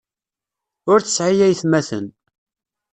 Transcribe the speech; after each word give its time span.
Ur 0.91 0.99
tesɛi 1.01 1.43
aytmaten. 1.47 2.05